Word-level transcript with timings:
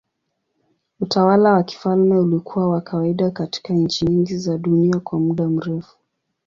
Utawala 0.99 1.53
wa 1.53 1.63
kifalme 1.63 2.15
ulikuwa 2.17 2.69
wa 2.69 2.81
kawaida 2.81 3.31
katika 3.31 3.73
nchi 3.73 4.05
nyingi 4.05 4.37
za 4.37 4.57
dunia 4.57 4.99
kwa 4.99 5.19
muda 5.19 5.49
mrefu. 5.49 5.97